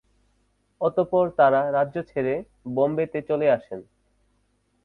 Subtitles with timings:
[0.81, 2.33] অতঃপর, তাঁরা রাজ্য ছেড়ে
[2.75, 3.79] বোম্বে তে চলে আসেন।